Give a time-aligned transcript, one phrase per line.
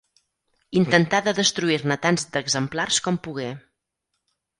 [0.79, 3.47] Intentà de destruir-ne tants d'exemplars com pogué.